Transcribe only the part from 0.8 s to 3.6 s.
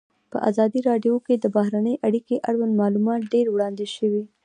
راډیو کې د بهرنۍ اړیکې اړوند معلومات ډېر